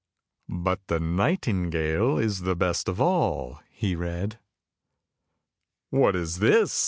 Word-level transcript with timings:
"But 0.65 0.87
the 0.87 0.99
nightingale 0.99 2.17
is 2.17 2.39
the 2.39 2.55
best 2.55 2.89
of 2.89 2.99
all," 2.99 3.59
he 3.69 3.95
read. 3.95 4.39
"What 5.91 6.15
is 6.15 6.39
this?" 6.39 6.71